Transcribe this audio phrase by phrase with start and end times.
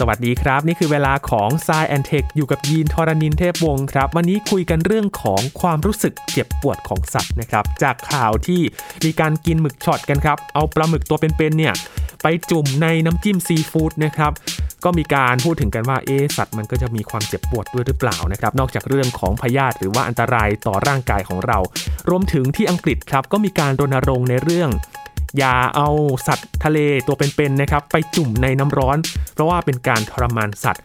[0.00, 8.60] สวัสดีครับ นี่คือเวลาของ s ซแอนเทคอยู่กับยีนทรณินเทพวงศ์ครับ วันนี้คุยกันเรื่องของความรู้สึกเจ็บปวดของสัตว์นะครับ จากข่าวที่
[9.04, 11.74] มีการกินหมึกช็อตกันครับ เอาปลาหมึกตัวเป็นๆเนี่ย
[12.22, 14.32] ไปจุ่มในน้ำจิ้มซีฟู้ดนะครับ
[14.84, 21.58] ก็มีการพูดถึงกันว่าเอสัตว์มันก็จะมีความเจ็บปวดด้วยหรือเปล่านะครับ นอกจากเรื่องของพยาธิหรือว่าอันตรายต่อร่างกายของเรา
[22.08, 24.70] รวมถึงที่อังกฤษครับก็มีการรณรงค์ในเรื่อง
[25.38, 25.88] อย่าเอา
[26.26, 28.98] สัตว์ทะเลตัวเป็นๆนะครับ ไปจุ่มในน้ำร้อน
[29.34, 30.84] เพราะว่าเป็นการทรมานสัตว์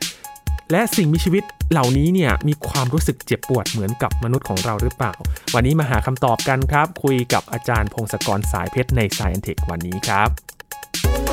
[0.71, 5.13] และสิ่งมีชีวิตเหล่านี้เนี่ยมีความรู้สึกเจ็บปวดเหมือนกับมนุษย์ของเราหรือเปล่า
[5.53, 11.30] วันนี้มาหาคำตอบกันครับ คุยกับอาจารย์พงศกรสายเพชรใน s ซ i e n Tech วันนี้ครับ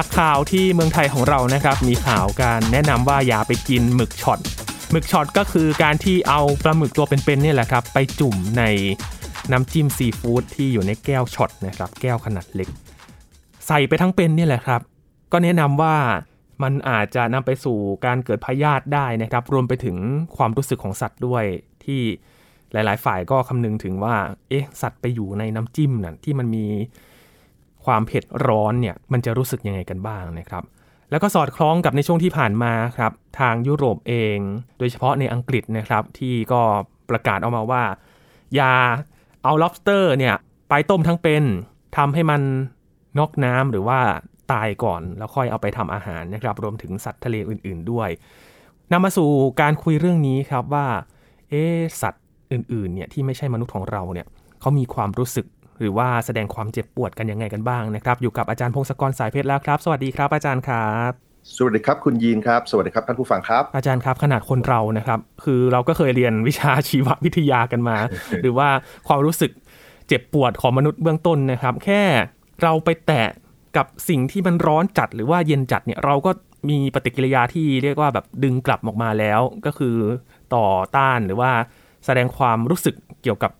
[0.00, 4.38] จากข่าวที่เมืองไทยของเรานะครับ มีข่าวการแนะนำว่าอย่าไปกินหมึกช็อต
[4.90, 8.62] หมึกช็อตก็คือการที่เอาปลาหมึกตัวเป็นๆเนี่ยแหละครับ ไปจุ่มใน
[9.52, 12.68] น้ำจิ้มซีฟู้ดที่อยู่ในแก้วช็อตนะครับ แก้วขนาดเล็ก
[13.66, 14.80] ใส่ไปทั้งเป็นเนี่ยแหละครับ
[15.32, 15.96] ก็แนะนำว่า
[16.62, 19.96] มันอาจจะนำไปสู่การเกิดพยาธิได้นะครับ รวมไปถึง
[20.36, 21.44] ความรู้สึกของสัตว์ด้วย
[21.84, 22.00] ที่
[22.72, 24.16] หลาย ๆ ฝ่ายก็คำนึงถึงว่า
[24.48, 26.66] เอ๊ะ สัตว์ไปอยู่ในน้ำจิ้มนั่นที่มันมี
[27.86, 30.64] ความเผ็ดร้อนเนี่ยมันจะรู้สึกยังไงกันบ้างนะครับ
[31.10, 34.38] แล้วก็สอดคล้องกับในช่วงที่ผ่านมาครับทางยุโรปเอง
[34.78, 36.60] โดยเฉพาะในอังกฤษนะครับ ที่ก็
[37.10, 37.82] ประกาศออกมาว่า
[38.54, 38.72] อย่า
[39.44, 40.34] เอา lobster เนี่ย
[40.68, 41.44] ไปต้มทั้งเป็น
[41.96, 42.42] ทำให้มัน
[43.18, 43.98] นอกน้ำหรือว่า
[44.52, 48.08] ตายก่อนแล้วค่อยเอาไปทำอาหารนะครับ รวมถึงสัตว์ทะเลอื่น ๆด้วย
[48.92, 50.86] นำมาสู่การคุยเรื่องนี้ครับว่า
[51.50, 51.64] เอ๊
[52.02, 54.26] สัตว์อื่นๆเนี่ยที่ไม่ใช่มนุษย์ของเราเนี่ย
[54.60, 55.46] เขามีความรู้สึก
[55.80, 61.12] หรือว่าแสดงความเจ็บปวดกันยังไงกันบ้างนะครับอยู่กับอาจารย์พงศกรสายเพชรแล้วครับ สวัสดีครับอาจารย์ครับ
[61.56, 67.96] สวัสดีครับคุณยีนครับ สวัสดีครับท่านผู้ฟังครับ อาจารย์ครับขนาดคนเรานะครับ คือเราก็เคยเรียนวิชาชีววิทยากันมา
[68.42, 68.68] หรือว่า
[69.08, 69.50] ความรู้สึก
[70.08, 72.02] เจ็บปวดของมนุษย์เบื้องต้นนะครับ แค่
[72.62, 73.28] เราไปแตะ
[73.76, 76.30] กับสิ่งที่มันร้อนจัดหรือว่าเย็นจัดเนี่ยเราก็
[76.68, 79.96] มีปฏิกิริยาที่เรียกว่าแบบดึงกลับออกมาแล้ว ก็คือ
[80.54, 80.66] ต่อ
[80.96, 81.50] ต้านหรือว่า
[82.06, 83.52] แสดงความรู้สึกเกี่ยวกับ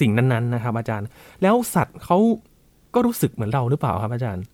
[0.00, 1.06] สิ่งนั้นๆนะครับ อาจารย์
[1.42, 2.18] แล้วสัตว์เขา
[2.94, 4.44] ก็รู้สึกเหมือนเราหรือเปล่าครับอาจารย์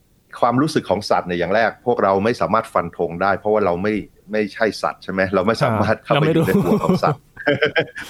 [0.41, 3.95] ความรู้สึกของสัตว์เนี่ยอย่างแรก พวกเราไม่สามารถฟันธงได้ เพราะว่าเราไม่
[4.33, 7.23] ไม่ใช่สัตว์ใช่ไหมเราไม่สามารถเข้าไปอยู่ในหัวของสัตว์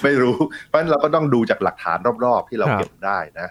[0.03, 3.49] ไม่รู้ เพราะฉะนั้นเราก็ต้องดูจากหลักฐานรอบๆ ที่เราเก็บได้นะ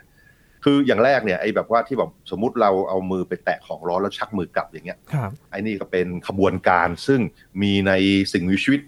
[0.64, 7.20] คืออย่างแรกเนี่ยไอ้แบบว่าที่แบบสมมุติเราเอามือไปแตะของร้อนแล้วชักมือกลับอย่างเงี้ยครับไอ้นี่ก็เป็นขบวนการซึ่ง
[7.62, 7.92] มีใน
[8.32, 8.80] สิ่งมีชีวิต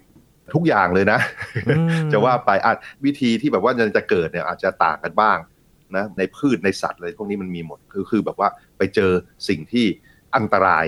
[0.55, 1.21] ทุกอย่างเลยนะ
[1.69, 1.75] อื
[2.07, 5.39] มจะว่าไปอาจวิธีที่แบบว่าจะเกิดเนี่ยอาจจะต่างกันบ้าง
[5.97, 9.11] นะในพืชในสัตว์อะไรพวกนี้มันมีหมดคือคือแบบว่าไปเจอ
[9.49, 9.87] สิ่งที่
[10.37, 10.87] อันตราย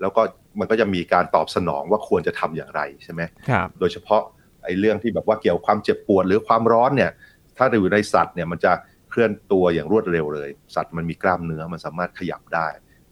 [0.00, 0.22] แล้วก็
[0.60, 4.22] มันก็จะมีการตอบสนองว่าควรจะทำอย่างไรใช่ไหมครับโดยเฉพาะ
[4.64, 7.10] ไอ้เรื่องที่แบบว่าเกี่ยวกับความเจ็บปวดหรือความร้อนเนี่ย
[7.56, 8.72] ถ้าอยู่ในสัตว์เนี่ยมันจะ
[9.10, 12.68] เคลื่อนตัวอย่างรวดเร็วเลย สัตว์มันมีกล้ามเนื้อมันสามารถขยับได้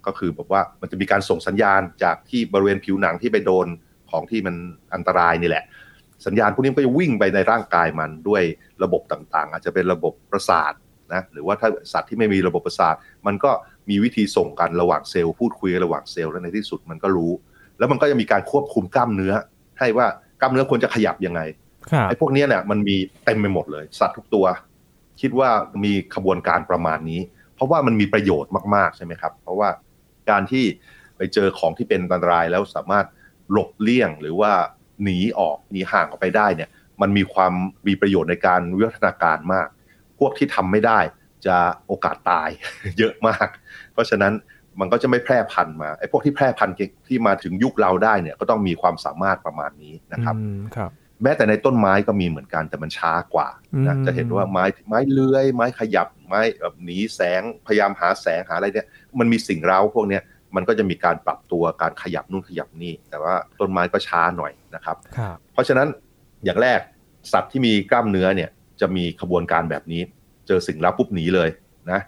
[0.06, 3.66] ก็คือแบบว่ามันจะมีการส่งสัญญาณจากที่บริเวณผิวหนังที่ไปโดน
[4.10, 4.54] ของที่มัน
[4.94, 5.64] อันตรายนี่แหละ
[6.26, 8.42] สัญญาณพวกนี้มันก็จะวิ่งไปในร่างกายมันด้วย
[8.82, 10.72] ระบบต่างๆ อาจจะเป็นระบบประสาท
[11.14, 12.94] นะหรือว่าถ้าสัตว์ที่ไม่มีระบบประสาท
[13.26, 13.50] มันก็
[13.90, 17.32] มีวิธีส่งกันระหว่างเซลล์พูดคุยกันระหว่างเซลล์แล้วในที่สุดมันก็รู้
[17.78, 19.34] แล้วมันก็จะมีการควบคุมกล้ามเนื้อ
[19.78, 20.06] ให้ว่า
[20.40, 21.40] กล้ามเนื้อควรจะขยับยังไง
[21.90, 24.46] ครับไอ้พวกเนี้ยเนี่ยมันมีเต็มไปหมดเลย สัตว์ทุกตัว
[25.20, 25.50] คิดว่า
[25.84, 27.20] มีขบวนการประมาณนี้
[27.54, 29.68] เพราะว่ามันมีประโยชน์มากๆใช่ไหมครับ เพราะว่า
[30.30, 30.64] การที่
[31.16, 33.06] ไปเจอของที่เป็นอันตรายแล้วสามารถ
[33.50, 34.52] หลบเลี่ยงหรือว่า
[35.02, 37.52] หนีออกหนีห่างออกไปได้เนี่ยมันมีความ
[37.86, 39.68] มีประโยชน์ในการวิวัฒนาการมาก
[40.18, 41.00] พวกที่ทำไม่ได้
[41.46, 41.56] จะ
[41.86, 42.48] โอกาสตาย
[42.98, 43.48] เยอะมาก
[43.92, 44.32] เพราะฉะนั้น
[44.80, 46.76] มันก็จะไม่แพร่พันธุ์มาไอ้พวกที่แพร่พันธุ์
[47.08, 50.90] ที่มาถึงยุคเราได้เนี่ยก็ต้องมีความสามารถประมาณนี้นะครับอืมครับ
[51.22, 53.48] แม้แต่ในต้นไม้ก็มีเหมือนกันแต่มันช้ากว่า
[53.86, 58.86] นะอืมจะเห็นว่าไม้ไม้เลื้อย ไม้ขยับไม้แบบหนีแสงพยายามหาแสงหาอะไรเนี่ย
[59.18, 60.22] มันมีสิ่งเร้าพวกเนี้ย
[60.56, 65.88] มันก็จะมีการปรับตัวการขยับนู่นขยับนี่ แต่ว่าต้นไม้ก็ช้าหน่อยนะครับครับเพราะฉะนั้น
[66.44, 66.80] อย่างแรก
[67.32, 70.02] สัตว์ที่มีกล้ามเนื้อเนี่ยจะมีขบวนการแบบนี้
[70.46, 71.48] เจอสิ่งเร้าปุ๊บหนีเลย
[71.90, 72.00] นะ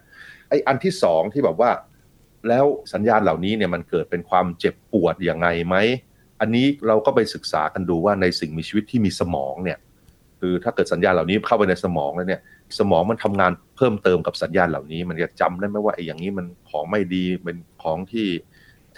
[0.49, 1.71] ไออันที่สองที่แบบว่า
[2.49, 5.77] แล้วสัญญาณเหล่านี้เนี่ยมันเกิดเป็นความเจ็บปวดยังไงไหม
[6.41, 9.79] อันนี้เราก็ไปศึกษากันดูว่าในสิ่งมีชีวิตที่มีสมองเนี่ย
[10.41, 12.41] คือถ้าเกิดสัญญาณเหล่านี้เข้าไปในสมองแล้วเนี่ย
[12.79, 18.27] สมองมันทำงานเพิ่มเติมกับสัญญาณเหล่านี้ มันจะจำได้ไหมว่าไอ้อย่างนี้มันของไม่ดีเป็นของที่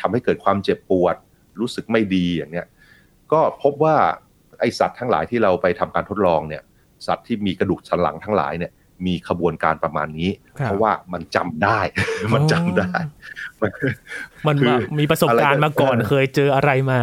[0.00, 1.16] ทำให้เกิดความเจ็บปวด
[1.60, 2.66] รู้สึกไม่ดีอย่างเนี้ย
[3.32, 3.96] ก็พบว่า
[4.60, 6.62] ไอสัตว์ทั้งหลายที่เราไปทำการทดลองเนี่ย
[7.06, 8.72] สัตว์ที่มีกระดูกสันหลังทั้งหลายเนี่ย
[9.06, 11.80] มีขบวนการประมาณนี้ครับเพราะว่ามันจำได้
[12.34, 12.92] มันจำได้
[13.60, 13.70] มัน
[14.46, 17.00] มันคือมามีประสบการณ์มาก่อนอะไรก็เคยเจออะไรมา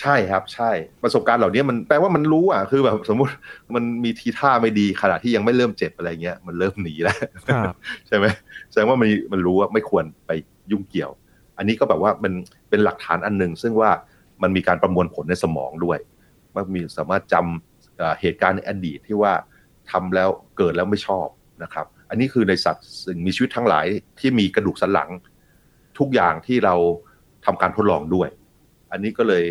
[0.00, 0.70] ใช่ครับ ใช่
[1.02, 3.32] ประสบการณ์เหล่านี้มันแปลว่ามันรู้อะคือแบบสมมุติ
[3.74, 7.16] มันมีทีท่าไม่ดีขณะที่ยังไม่เริ่มเจ็บอะไรเงี้ยมันเริ่มหนีแล้ว
[7.64, 8.26] ครับใช่ไหม
[8.70, 10.30] แสดงว่ามันมันรู้ว่าไม่ควรไป
[10.70, 11.10] ยุ่งเกี่ยว
[11.58, 12.32] อันนี้ก็แบบว่ามัน
[12.68, 13.90] เป็นหลักฐานอันหนึ่งซึ่งว่า
[14.42, 15.98] มันมีการประมวลผลในสมองด้วย
[16.54, 19.32] มันมีสามารถจำเอ่อเหตุการณ์ในอดีตที่ว่า
[19.90, 21.26] ทำแล้วเกิดแล้วไม่ชอบ
[21.62, 23.86] นะครับ อันนี้คือในสัตว์สิ่งมีชีวิตทั้งหลาย
[24.20, 25.10] ที่มีกระดูกสันหลัง
[25.98, 26.74] ทุกอย่างที่เรา
[27.44, 28.28] ทำการทดลองด้วย
[28.92, 29.44] อันนี้ก็เลย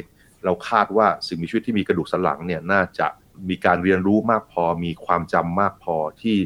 [0.46, 3.08] เราคาดว่าสิ่งมีชีวิตที่มีกระดูกสันหลังเนี่ยน่าจะ
[3.50, 6.38] มีการเรียนรู้มากพอ มีความจำมากพอที่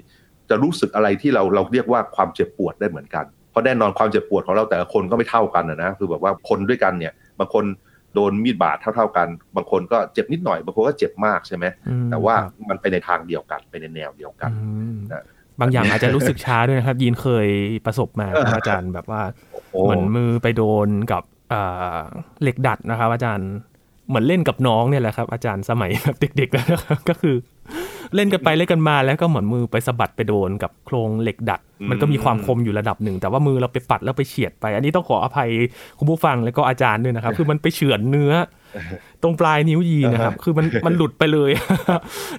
[0.49, 7.65] จะรู้สึกอะไรที่เราเราเรียกว่าความเจ็บปวดได้เหมือนกัน เพราะแน่นอนความเจ็บปวดของเราแต่ละคนก็ไม่เท่ากันนะนะคือแบบว่าคนด้วยกันเนี่ยบางคน
[8.13, 15.23] โดนมีดบาดเท่า ๆกัน บางคนก็เจ็บนิดหน่อย บางคนก็เจ็บมากใช่ไหมอืมแต่ว่าครับมันไปในทางเดียวกันไปในแนวเดียวกันอืมนะ
[15.59, 17.47] บางอย่างอาจจะรู้สึกช้าด้วยนะครับ ยินเคย
[17.85, 19.21] ประสบมาครับอาจารย์แบบว่า
[19.71, 21.23] โอ้เหมือนมือไปโดนกับ
[21.53, 22.01] อ่า
[22.41, 23.49] เหล็กดัดนะครับ อาจารย์
[24.11, 27.35] เหมือนเล่นกับน้องเนี่ยแหละครับ อาจารย์สมัยแบบเด็กๆนะครับก็คือ
[28.15, 35.49] เล่นกันไปเล่นกันมาแล้วก็เหมือนมือไปสะบัดไปโดนกับโครงเหล็กดัด มันก็มีความคมอยู่ระดับหนึ่ง แต่ว่ามือเราไปปัดแล้วไปเฉียดไป อันนี้ต้องขออภัย
[35.99, 38.33] คุณผู้ฟังแล้วก็อาจารย์ด้วยนะครับ คือมันไปเฉือนเนื้อ
[39.21, 41.51] ตรงปลายนิ้วยีนะครับ คือมันมันหลุดไปเลย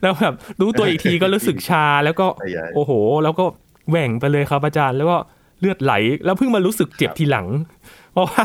[0.02, 2.92] แล้วแบบรู้ตัวอีกทีก็รู้สึกชาแล้วก็ใหญ่โอ้โห
[3.24, 3.44] แล้วก็
[3.90, 5.16] แหว่งไปเลยครับ อาจารย์แล้วก็
[5.60, 5.92] เลือดไหล
[6.24, 7.46] แล้วเพิ่งมารู้สึกเจ็บทีหลัง
[8.12, 8.42] เพราะว่า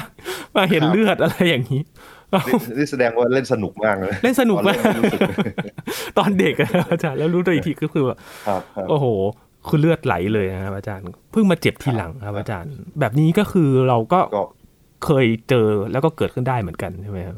[0.55, 1.81] มาเห็นเลือดอะไรอย่างนี้
[2.47, 5.21] นี่นี่แสดงว่าเล่นสนุกมากเลย เล่นสนุกมากตอนเล่นรู้สึก
[6.17, 9.05] ตอนเด็กอะอาจารย์แล้วรู้ตัวอีกทีก็คือแบบครับครับโอ้โห
[9.67, 14.43] คือเลือดไหลเลยนะครับอาจารย์ เพิ่งมาเจ็บทีหลังครับอาจารย์ แบบนี้ก็คือเราก็ก็
[15.05, 17.35] เคยเจอแล้วก็เกิดขึ้นได้เหมือนกันใช่ไหมครับ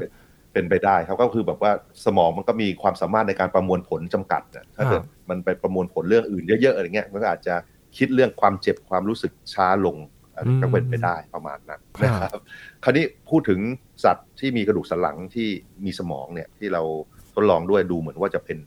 [0.54, 1.72] เป็นไปได้ครับก็คือแบบว่า
[2.06, 7.56] สมองมันก็มีความสามารถในการประมวลผลจำกัดนะถ้าเกิดครับมันไปประมวลผลเรื่องอื่นเยอะๆอะไรเงี้ยมันก็อาจจะ
[7.98, 10.19] คิดเรื่องความเจ็บความรู้สึกช้าลงอันนี้
[10.62, 12.42] ก็เป็นไปได้ประมาณนั้นนะครับ
[12.84, 13.60] คราวนี้พูดถึง
[14.04, 15.48] สัตว์ที่มีกระดูกสันหลังที่
[15.86, 16.84] มีสมองเนี่ยที่เรา
[17.34, 18.58] ทดลองด้วยดูเหมือนว่าจะเป็น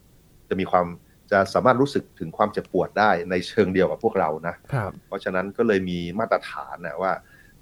[0.48, 0.86] จะมีความ
[1.30, 7.12] จะสามารถรู้สึกถึงความเจ็บปวดได้ในเชิงเดียวกับพวกเรานะครับเพราะฉะนั้นก็เลยมีมาตรฐานนะว่า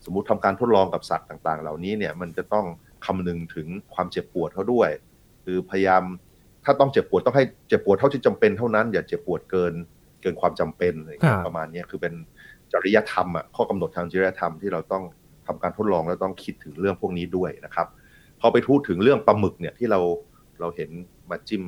[0.05, 2.67] สมมุติทำการทดลองกับสัตว์ต่าง ๆ เหล่านี้เนี่ยมันจะต้อง
[3.07, 4.91] คำนึงถึงความเจ็บปวดเขาด้วย
[5.45, 6.03] คือพยายาม
[6.65, 9.73] ถ้าต้องเจ็บปวดต้องให้เจ็บปวดเท่าที่จำเป็นเท่านั้นอย่าเจ็บปวดเกิน
[10.23, 12.15] เกินความจำเป็นอะไรอย่างเงี้ครัยบประมาณเนี้ยคือเป็น
[12.73, 15.05] จริยธรรมอะข้อกำหนดทางจริยธรรมที่เราต้อง
[15.47, 17.87] ทำการทดลองแล้วต้องคิดถึงเรื่องพวกนี้ด้วยนะครับ
[18.41, 20.01] พอไปพูดถึงเรื่องปลาหมึกเนี่ยที่เรา
[20.61, 20.91] เราเห็น
[21.31, 21.65] มาจิ้ม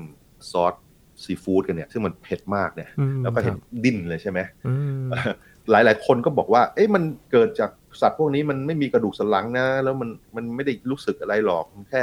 [0.50, 0.74] ซอส
[1.22, 5.02] ซีฟู้ดกันเนี่ยซึ่งมันเผ็ดมากเนี่ยอืมแล้วก็เห็นครับดิ้นเลยใช่ไหมอืม
[5.70, 7.02] หลายหลายๆคนก็บอกว่า เอ๊ะมัน
[7.32, 7.70] เกิดจาก
[8.00, 12.02] สัตว์พวกนี้มันไม่มีกระดูกสันหลังนะ แล้วมันมันไม่ได้รู้สึกอะไรหรอกมันแค่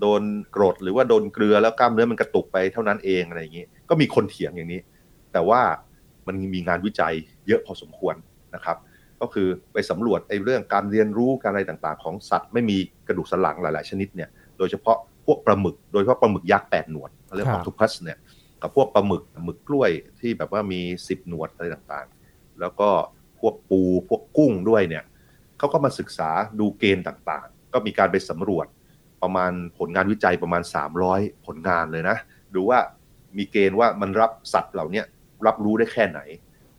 [0.00, 0.22] โดน
[0.56, 4.80] กรดหรือว่าโดนเกลือแล้วกล้ามเนื้อมันกระตุกไปเท่านั้นเองอะไรอย่างนี้ ก็มีคนเถียงอย่างนี้
[5.32, 5.60] แต่ว่า
[6.26, 7.14] มันมีงานวิจัย
[7.48, 8.14] เยอะพอสมควร
[8.56, 8.78] นะครับ
[9.20, 12.76] ก็คือไปสำรวจไอ้เรื่องการเรียนรู้การอะไรต่างๆ ของสัตว์ไม่มี
[13.06, 18.18] กระดูกสันหลังหลาย ๆ ชนิดเนี่ยโดยเฉพาะพวกปลาหมึก โดยเฉพาะปลาหมึกยักษ์แปดหนวดเรียกครัว่าบทุพัสเนี่ย
[18.62, 22.88] กับพวกปลาหมึกหมึกกล้วยที่แบบว่ามีสิบหนวดอะไรต่างๆ แล้วก็
[23.40, 25.04] พวกปูพวกกุ้งด้วยเนี่ย
[25.58, 26.30] เขาก็มาศึกษา
[26.60, 28.66] ดูเกณฑ์ต่างๆ ก็มีการไปสำรวจ
[29.22, 30.62] ประมาณผลงานวิจัยประมาณ
[31.04, 32.16] 300 ผลงานเลยนะ
[32.54, 32.78] ดูว่า
[33.36, 35.04] มีเกณฑ์ว่ามันรับสัตว์เหล่าเนี้ย
[35.46, 36.20] รับรู้ได้แค่ไหน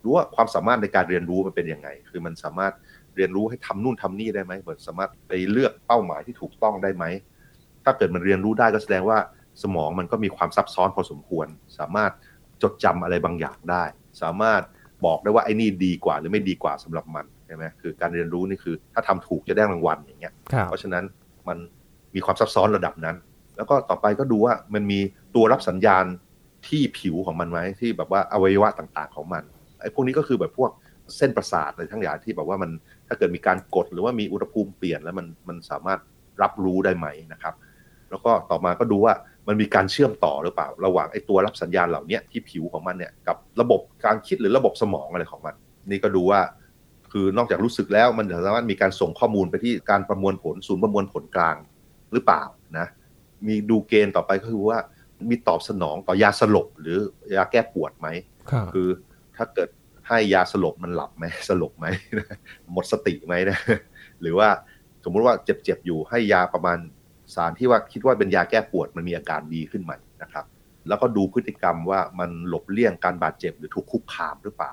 [0.08, 2.72] รู้ว่าความสามารถในการเรียนรู้มันเป็นยังไง คือมันสามารถ
[3.16, 7.04] เรียนรู้ให้ทำนู่นทำนี่ได้ไหมเหมือนสามารถไปเลือกเป้าหมายที่ถูกต้องได้ไหม
[7.84, 9.18] ถ้าเกิดมันเรียนรู้ได้ก็แสดงว่า
[9.62, 11.46] สมองมันก็มีความซับซ้อนพอสมควร
[11.78, 12.12] สามารถ
[12.62, 13.84] จดจำอะไรบางอย่างได้
[14.22, 14.62] สามารถ
[15.04, 21.04] บอกได้ว่าไอ้นี่ดีกว่าหรือไม่ดีกว่าสำหรับมันใช่ไหมคือการเรียนรู้นี่คือ ถ้าทำถูกจะได้รางวัลอย่างเงี้ยครับเพราะฉะนั้น
[21.48, 21.58] มัน
[22.14, 23.16] มีความซับซ้อนระดับนั้น
[23.56, 25.00] แล้วก็ต่อไปก็ดูว่ามันมี
[25.34, 26.04] ตัวรับสัญญาณ
[26.68, 29.42] ที่ผิวของมันไหมที่แบบว่าอวัยวะต่างๆของมัน
[29.80, 30.70] ไอ้พวกนี้ก็คือแบบพวก
[31.16, 32.70] เส้นประสาทอะไรทั้งอย่างที่แบบว่ามัน
[33.08, 36.00] ถ้าเกิดมีการกดหรือว่ามีอุณหภูมิเปลี่ยนแล้วมันมันสามารถ
[36.42, 37.54] รับรู้ได้ไหมนะครับ
[38.10, 39.14] แล้วก็ต่อมาก็ดูว่า
[39.48, 45.54] มันมีการเชื่อมต่อหรือเปล่า ระหว่างไอ้ตัวรับสัญญาณเหล่าเนี้ยที่ผิวของมันเนี่ยกับระบบการคิดหรือระบบสมองอะไรของมัน
[45.90, 46.40] นี่ก็ดูว่า
[47.12, 51.56] คือนอกจากรู้สึกแล้วมันสามารถมีการส่งข้อมูลไปที่การประมวลผลศูนย์ประมวลผลกลาง
[52.12, 52.42] หรือเปล่า
[52.78, 52.86] นะ
[53.46, 54.78] มีดูเกณฑ์ต่อไปก็คือว่า
[55.30, 56.98] มีตอบสนองต่อยาสลบหรือ
[57.36, 58.08] ยาแก้ปวดไหม
[58.50, 58.88] ครับคือ
[59.38, 59.68] ถ้าเกิด
[60.08, 61.86] ให้ยาสลบมันหลับไหมสลบไหม
[62.72, 63.58] หมดสติไหมนะ
[64.20, 64.48] หรือว่า
[65.04, 66.78] สมมุติว่าเจ็บๆอยู่ให้ยาประมาณ
[67.34, 69.92] สารที่ว่าคิดว่าเป็นยาแก้ปวดมันมีอาการดีขึ้นไหม
[70.22, 70.44] นะครับ
[70.88, 74.72] แล้วก็ดูพฤติกรรมว่ามันหลบเลี่ยงการบาดเจ็บหรือถูกคุกคามหรือเปล่า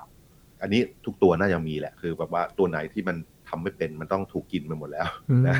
[0.62, 3.16] อันนี้ทุกตัวน่าจะมีแหละคือแบบว่าตัวไหนที่มัน
[3.48, 5.56] ทำไม่เป็นมันต้องถูกกินไปหมดแล้วอืมนะ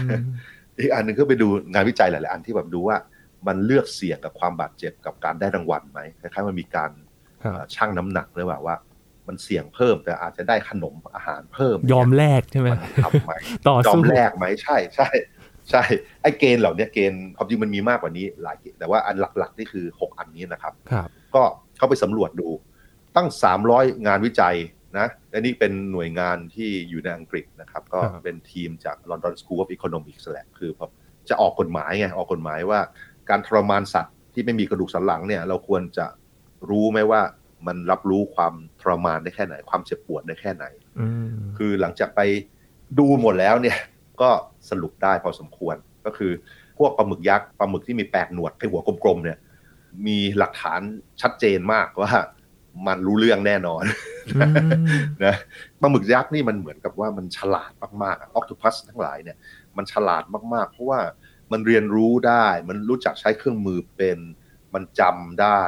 [0.78, 2.96] อีกอันหนึ่งก็ไปดูงานวิจัยหลาย ๆ อันที่แบบดูว่า
[3.46, 6.90] มันเลือกเสี่ยงกับความบาดเจ็บกับการได้รางวัลไหมคล้ายๆมันมีการ
[7.42, 8.76] ครับเอ่อชั่งน้ำหนักหรือเปล่าว่า
[9.28, 13.32] มันเสี่ยงเพิ่ม แต่อาจจะได้ขนมอาหารเพิ่ม ยอมแลกใช่ไหมมันทำไหม
[13.66, 15.08] ต่อยอมสู้แลกไหมใช่ใช่
[15.70, 15.82] ใช่
[16.22, 21.42] ไอ้เกณฑ์เหล่านี้เกณฑ์ความจริงมันมีมากกว่านี้หลายแต่ว่าอันหลักๆนี่คือ 6 อันนี้นะครับครับ ก็
[21.76, 22.48] เข้าไปสำรวจดู
[23.16, 23.28] ตั้ง
[23.66, 24.56] 300 งานวิจัย
[24.98, 30.70] นะและนี่เป็นหน่วยงานที่อยู่ในอังกฤษนะครับ ก็เป็นทีมจาก London School of Economics แหละคือ
[31.28, 32.80] จะออกกฎหมายไงออกกฎหมายว่า
[33.30, 36.06] การทรมานสัตว์ที่ไม่มีกระดูกสันหลังเนี่ย เราควรจะ
[36.70, 37.20] รู้ไหมว่า
[37.66, 40.64] มันรับรู้ความทรมานได้แค่ไหน ความเจ็บปวดได้แค่ไหน
[41.58, 42.20] คือหลังจากไป
[42.98, 43.78] ดูหมดแล้วเนี่ย
[44.20, 44.30] ก็
[44.70, 46.32] สรุปได้พอสมควรก็คือ
[46.78, 49.38] พวกปลาหมึกยักษ์ปลาหมึกที่มีแปดหนวดให้หัวกลมๆเนี่ย
[50.06, 50.80] มีหลักฐาน
[51.22, 52.10] ชัดเจนมากว่า
[52.86, 53.84] มันรู้เรื่องแน่นอน
[55.24, 55.34] นะ
[55.80, 57.72] ปลาหมึกยักษ์นี่มันเหมือนกับว่ามันฉลาด
[58.02, 59.36] มากๆออคตูพัสทั้งหลายเนี่ย
[59.76, 61.00] มันฉลาดมากๆ เพราะว่า
[61.52, 64.18] มันเรียนรู้ได้ มันรู้จักใช้เครื่องมือเป็น
[64.74, 65.62] มันจำได้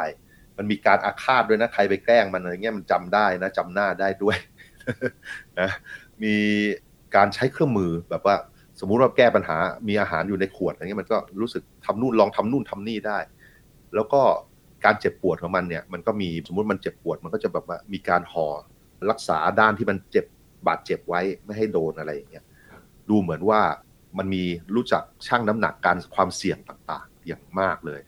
[0.58, 4.36] มันมีการอาฆาตด้วยนะใครไปแกล้งมันอะไรเงี้ยมันจำได้นะจำหน้าได้ด้วย
[5.60, 5.70] นะ
[6.22, 6.34] มี
[7.16, 8.36] การใช้เครื่องมือแบบว่า
[8.80, 9.56] สมมุติว่าแก้ปัญหา
[9.88, 13.18] มีอาหารอยู่ในขวดอะไรเงี้ยมันก็รู้สึกทำนู่นลองทำนู่นทำนี่ได้
[13.94, 14.20] แล้วก็
[14.84, 18.46] การเจ็บปวดของมันเนี่ย มันก็มีสมมุติมันเจ็บปวดมันก็จะแบบว่ามีการห่อ
[19.10, 20.26] รักษาด้านที่มันเจ็บ
[20.66, 22.44] บาดเจ็บไว้ไม่ให้โดนอะไรอย่างเงี้ย
[23.08, 23.60] ดูเหมือนว่า
[24.18, 28.00] มันมีรู้จักชั่งน้ำหนักการความเสี่ยงต่างๆอย่างมากเลย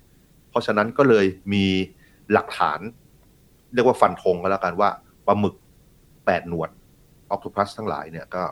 [0.50, 1.66] เพราะฉะนั้นก็เลยมี
[2.32, 2.80] หลักฐาน
[3.74, 4.90] เรียกว่าฟันธงก็แล้วกันว่า
[5.26, 5.54] ปลาหมึก
[6.26, 6.70] แปดหนวด
[7.30, 8.42] ออคโตพัสทั้งหลายเนี่ยก็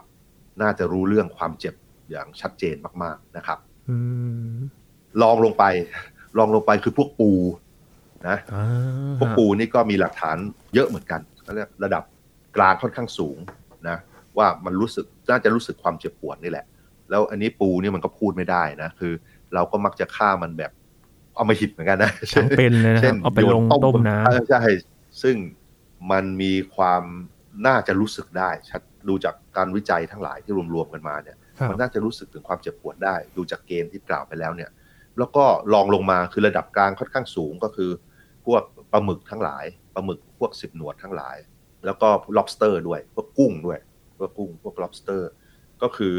[0.63, 1.75] น่าจะรู้เรื่องความเจ็บ
[2.11, 3.59] อย่างชัดเจนมาก ๆนะครับ
[5.23, 5.65] ลองลงไป
[6.39, 7.31] ลองลงไปคือพวกปู
[8.29, 8.37] นะ
[9.19, 10.37] พวกปูนี่ก็มีหลักฐาน
[10.75, 12.03] เยอะเหมือนกันเขาเรียกระดับ
[12.57, 13.39] กลางค่อนข้างสูง
[13.89, 13.97] นะ
[14.39, 16.67] ว่ามันรู้สึกน่าจะรู้สึกความเจ็บปวดนี่แหละ
[17.11, 19.13] แล้วอันนี้ปูนี่มันก็พูดไม่ได้นะ คือ
[19.55, 20.73] เราก็มักจะฆ่ามันแบบ
[21.39, 22.13] เอามาหิดเหมือนกันนะ
[22.59, 24.63] เป็นเลยนะเอาไปลงต้มน้ำใช่
[25.23, 25.37] ซึ่ง
[26.11, 27.03] มันมีความ
[27.67, 31.37] น่าจะรู้สึกได้ชัดดูจากการวิจัยทั้งหลายที่รวมๆกันมาเนี่ย
[31.71, 34.71] มันน่าจะรู้สึกถึงความเจ็บปวดได้ ดูจากเกณฑ์ที่กล่าวไปแล้วเนี่ย
[35.19, 37.91] แล้วก็ลองลงมาคือระดับกลางค่อนข้างสูงก็คือ
[38.47, 39.65] พวกปลาหมึกทั้งหลาย
[39.95, 41.37] ปลาหมึกพวกสิบหนวดทั้งหลาย
[41.85, 43.79] แล้วก็ lobster ด้วยพวกกุ้งด้วย
[44.19, 45.23] พวกกุ้งพวก lobster
[45.83, 46.15] ก็คือ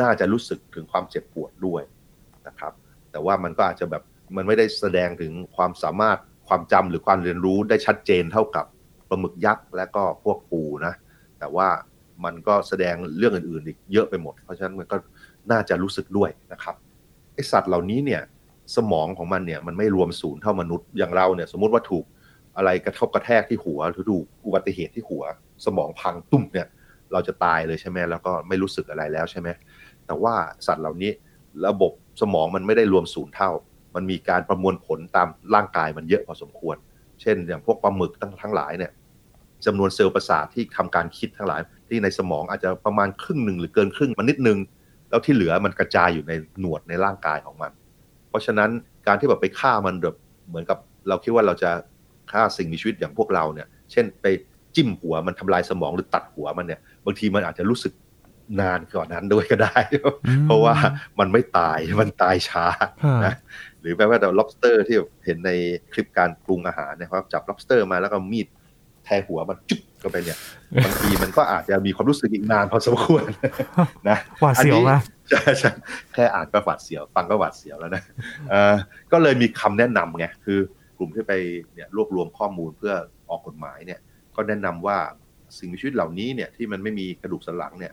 [0.00, 1.82] น่าจะรู้สึกถึงความเจ็บปวดด้วย
[2.46, 2.72] นะครับ
[3.10, 4.02] แต่ว่ามันก็อาจจะแบบ
[4.36, 6.18] มันไม่ได้แสดงถึงความสามารถ
[6.48, 8.66] ความจำหรือความเรียนรู้ได้ชัดเจนเท่ากับ
[9.08, 10.94] ปลาหมึกยักษ์และก็พวกปูนะ
[11.38, 11.68] แต่ว่า
[12.24, 14.96] มันก็แสดงเรื่องอื่นๆอีกเยอะไปหมด เพราะฉะนั้นมันก็
[15.50, 16.74] น่าจะรู้สึกด้วยนะครับ
[17.34, 18.22] ไอสัตว์เหล่านี้เนี่ย
[18.76, 22.04] สมองของมันเนี่ยมันไม่รวมศูนย์เท่ามนุษย์อย่างเราเนี่ยสมมติว่าถูก
[22.56, 25.24] อะไรกระทบกระแทกที่หัวหรือถูกอุบัติเหตุที่หัว
[25.64, 26.66] สมองพังตุ้มเนี่ย
[27.12, 29.48] เราจะตายเลยใช่ไหมแล้วก็ไม่รู้สึกอะไรแล้วใช่ไหม
[30.06, 30.34] แต่ว่า
[30.66, 31.10] สัตว์เหล่านี้
[31.66, 33.50] ระบบสมองมันไม่ได้รวมศูนย์เท่า
[33.94, 36.76] มันมีการประมวลผลตามร่างกายมันเยอะพอสมควร
[37.20, 38.92] เช่น อย่างพวกปลาหมึกทั้งทั้งหลายเนี่ย
[39.66, 44.58] จำนวนเซลล์ประสาทที่ทำการคิดทั้งหลาย ที่ในสมองอาจจะประมาณครึ่งหนึ่งหรือเกินครึ่งมันนิดนึง
[45.10, 47.70] แล้วที่เหลือมันกระจายอยู่ในหนวดในร่างกายของมัน
[48.28, 48.70] เพราะฉะนั้น
[49.06, 50.16] การที่แบบไปฆ่ามันแบบ
[50.48, 50.78] เหมือนกับ
[51.08, 51.70] เราคิดว่าเราจะ
[52.32, 54.26] ฆ่าสิ่งมีชีวิตอย่างพวกเราเนี่ย เช่นไป
[54.74, 57.92] จิ้มหัวมันทำลายสมองหรือตัดหัวมันเนี่ย บางทีมันอาจจะรู้สึก
[58.60, 59.78] นานก่อนนั้นด้วยก็ได้
[60.44, 60.74] เพราะว่า
[61.18, 62.64] มันไม่ตายมันตายช้า
[63.26, 63.34] นะ
[63.80, 65.50] หรือแม้ว่าแต่ lobster ที่เห็นใน
[65.92, 68.46] คลิปการปรุงอาหารนะครับจับ lobster มาแล้วก็มีด
[69.04, 70.38] แทงหัวมันจุ๊บก็ไปเนี่ย
[70.84, 73.24] บางทีมันก็อาจจะมีความรู้สึกอีกนานพอสมควร
[74.08, 75.72] นะหวาดเสียวมากใช่ใช่
[76.14, 78.02] แค่อ่านก็หวาดเสียว ฟังก็หวาดเสียวแล้วนะ
[79.12, 80.58] ก็เลยมีคำแนะนำไงคือ
[80.98, 81.32] กลุ่มที่ไป
[81.74, 82.94] เนี่ยรวบรวมข้อมูลเพื่อ
[83.30, 84.00] ออกกฎหมายเนี่ย
[84.36, 84.98] ก็แนะนำว่า
[85.58, 87.92] สิ่งมีชีวิตเหล่านี้เนี่ยที่มันไม่มีกระดูกสันหลังเนี่ย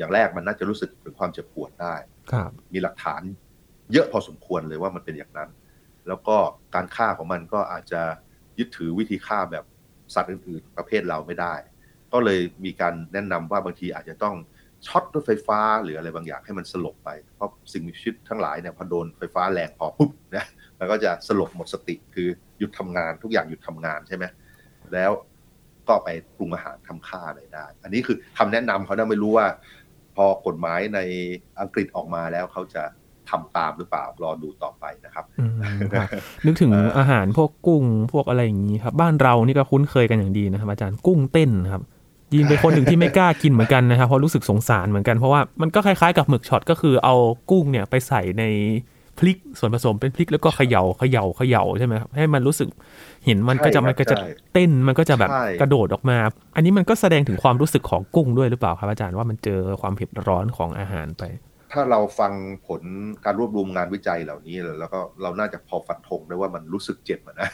[0.00, 1.94] อย่างแรกมันน่าจะรู้สึกถึงความเจ็บปวดได้
[2.72, 3.22] มีหลักฐาน
[3.92, 5.50] เยอะพอสมควรเลยว่ามันเป็นอย่างนั้น
[6.08, 6.36] แล้วก็
[6.74, 8.02] การฆ่าของมันก็อาจจะ
[8.58, 9.64] ยึดถือวิธีฆ่าแบบ
[10.14, 11.54] สัตว์อื่นๆประเภทเราไม่ได้
[12.12, 14.36] ก็เลยมีการแนะนำว่าบางทีอาจจะต้อง
[14.86, 20.44] ช็อตด้วยไฟฟ้าหรืออะไรบางอย่างให้มันสลบไป เพราะสิ่งมีชีวิตทั้งหลายเนี่ยพอโดนไฟฟ้าแรงพอปุ๊บนะ
[20.78, 22.28] มันก็จะสลบหมดสติคือ
[22.58, 24.24] หยุดทำงานทุกอย่างหยุดทำงานใช่ไหม
[24.92, 25.10] แล้ว
[25.88, 29.46] ก็ไปปรุงอาหารทำข้าอะไรได้ อันนี้คือคำแนะนำเขาไม่รู้ว่า
[29.79, 29.79] พ
[30.26, 31.00] อกฎหมายใน
[31.60, 32.82] อังกฤษออกมาแล้วเขาจะ
[33.30, 35.24] ทำตามหรือเปล่ารอดูต่อไปนะครับ
[36.46, 41.82] นึกถึงอาหารพวกกุ้งพวกอะไรอย่างนี้ครับ บ้านเรานี่ก็คุ้นเคยกันอย่างดีนะครับอาจารย์กุ้งเต้นครับ
[42.34, 47.14] ยินเป็นคนหนึ่งที่ไม่กล้ากินเหมือนกันนะครับเพราะรู้สึกสงสารเหมือนกันเพราะว่ามันก็คล้ายๆกับหมึกช็อตก็คือเอา
[47.50, 48.44] กุ้งเนี่ยไปใส่ใน
[49.20, 52.68] พริกส่วนผสมเป็นพริกแล้วก็เขย่าเขย่าเขย่าใช่ไหมครับให้มันรู้สึก
[53.26, 54.16] เห็นมันก็จะมันก็จะ
[54.52, 56.18] เต้นมันก็จะแบบกระโดดออกมา
[56.56, 61.22] อันนี้มันก็แสดงถึงความรู้สึกของกุ้งด้วยหรือเปล่าครับอาจารย์ว่ามันเจอความเผ็ดร้อนของอาหารไป
[61.72, 62.32] ถ้าเราฟัง
[62.66, 62.82] ผล
[63.24, 67.50] การรวบรวมงานวิจัยเหล่านี้แล้วก็เราน่าจะพอฟันธงได้ว่ามันรู้สึกเจ็บนะ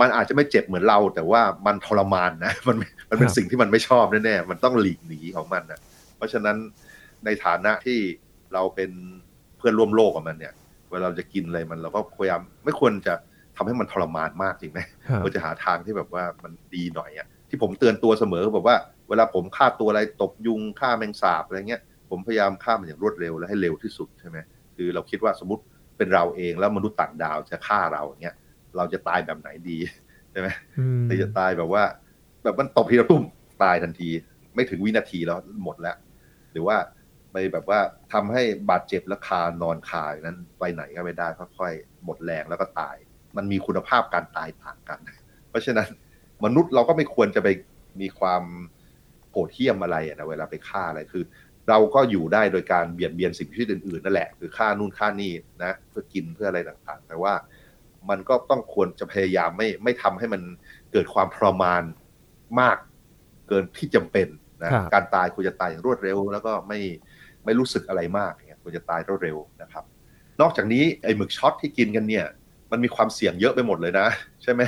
[0.00, 2.76] มันอาจจะไม่เจ็บเหมือนเรา แต่ว่ามันทรมานนะมัน
[3.10, 5.80] มันเป็นสิ่งที่มันไม่ชอบแน่ๆมันต้องหลีกหนีของมันนะ
[6.16, 6.56] เพราะฉะนั้น
[7.24, 7.98] ในฐานะที่
[8.52, 8.90] เราเป็น
[9.33, 10.52] เพื่อนร่วมโลกกับมันเนี่ย
[10.90, 13.14] เวลาเราจะกินอะไรมันเราก็พยายามไม่ควรจะ
[13.56, 18.76] ทำให้มันทรมานมากจริงไหมครับควรจะหาทางที่แบบว่ามันดีหน่อยอะที่ผมเตือนตัวเสมอแบบว่า
[19.08, 24.38] เวลาผมฆ่าตัวอะไรตบยุงฆ่าแมงสาบอะไรเงี้ยผมพยายามฆ่ามันอย่างรวดเร็วและให้เร็วที่สุดใช่ไหม
[24.76, 25.62] คือเราคิดว่าสมมติ
[25.96, 28.34] เป็นเราเองแล้วมนุษย์ต่างดาวจะฆ่าเราอย่างเงี้ย
[28.76, 29.76] เราจะตายแบบไหนดี
[30.30, 31.84] ใช่ไหมอืมหรือจะตายแบบว่า
[32.42, 33.22] แบบมันตบทีละตุ้ม
[33.62, 34.08] ตายทันที
[34.54, 35.96] ไม่ถึงวินาทีแล้วหมดแล้ว
[36.52, 36.76] หรือว่า
[37.34, 37.80] ไปแบบว่า
[38.12, 42.96] ทำให้บาดเจ็บและคานอนคาอย่างนั้นไปไหนก็ไม่ได้ค่อยๆหมดแรงแล้วก็ตาย
[43.36, 44.98] มันมีคุณภาพการตายต่างกัน
[45.48, 45.88] เพราะฉะนั้น
[46.44, 47.48] มนุษย์เราก็ไม่ควรจะไป
[48.00, 48.42] มีความ
[49.30, 51.24] โหดเหี้ยมอะไรอะนะเวลาไปฆ่าอะไรคือ
[51.68, 57.34] เราก็อยู่ได้โดยการเบียดเบียนสิ่งมีชีวิตอื่นๆนั่นแหละ คือฆ่านู่นฆ่านี่นะเพื่อกินเพื่ออะไรต่างๆ แต่ว่า
[58.08, 60.42] มันก็ต้องควรจะพยายามไม่ไม่ทำให้มัน
[60.92, 61.82] เกิดความทรมาน
[62.60, 62.76] มาก
[63.48, 64.28] เกินที่จำเป็น
[64.62, 66.78] นะครับการตายควรจะตายอย่างรวดเร็ว แล้วก็ไม่
[67.44, 69.84] ไม่รู้สึกอะไรมากอย่างเงี้ยควรจะตายรวดเร็วนะครับ
[70.40, 72.26] นอกจากนี้ไอ้หมึกช็อตที่กินกันเนี่ย
[72.72, 74.08] มันมีความเสี่ยงเยอะไปหมดเลยนะ
[74.42, 74.62] ใช่ไหม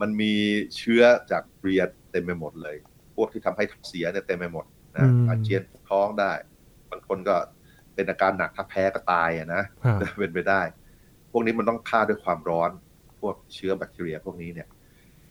[0.00, 0.32] มันมี
[0.76, 2.76] เชื้อจากเรียดเต็มไปหมดเลย
[3.16, 4.64] พวกที่ทำให้ท้องเสียเนี่ยเต็มไปหมด
[4.96, 6.32] นะอาเจียนท้องได้
[6.90, 7.34] บางคนก็
[7.94, 10.60] เป็นอาการหนักถ้าแพ้ก็ตายอะนะครับเป็นไปได้
[11.30, 12.70] พวกนี้มันต้องฆ่าด้วยความร้อน
[13.20, 14.68] พวกเชื้อแบคทีเรียพวกนี้เนี่ย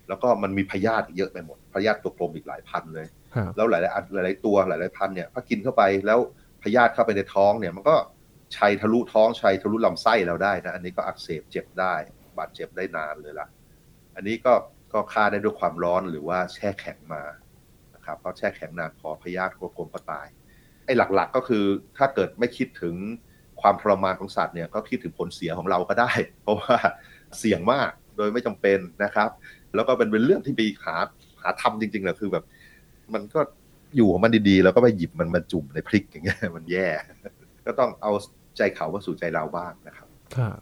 [0.08, 6.20] แล้วก็มันมีพยาธิอีกเยอะไปหมดพยาธิตัวกลมอีกหลายพันเลยครับแล้วหลายๆอันหลาย ๆ ตัวหลาย ๆ พันเนี่ยถ้ากินเข้าไปแล้ว
[6.64, 7.96] พยาธิเข้าไปในท้องเนี่ยมันก็
[8.58, 11.96] ชัยทะลุท้องชัยทะลุลำไส้เราได้นะอันนี้ก็อักเสบเจ็บได้
[12.38, 13.48] บาดเจ็บได้นานเลยล่ะ
[14.16, 14.54] อันนี้ก็
[14.94, 17.24] ก็ฆ่าได้ด้วยความร้อนหรือว่าแช่แข็งมา
[17.96, 20.28] นะครับเพราะแช่แข็งนานพอพยาธิตัวกลมก็ตาย
[20.86, 21.64] ไอ้หลักๆก็คือ
[21.98, 22.96] ถ้าเกิดไม่คิดถึง
[23.62, 26.78] ความทรมานของสัตว์เนี่ยก็คิดถึงผลเสียของเราก็ได้ เพราะว่า
[27.40, 29.30] เสี่ยงมากโดยไม่จำเป็นนะครับ
[29.76, 30.96] แล้วก็เป็นเป็นเรื่องที่ไปหา
[31.42, 32.46] หาทำจริงๆแหละคือแบบ
[33.14, 33.40] มันก็
[33.96, 36.88] อยู่ของมันดีๆ แล้วก็ไปหยิบมันมาจุ่มในพริกอย่างเงี้ยมันแย่
[37.66, 38.12] ก็ต้องเอา
[38.58, 40.60] ใจเขามาสู่ใจเราบ้างนะครับครับ